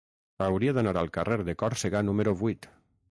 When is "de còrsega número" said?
1.49-2.33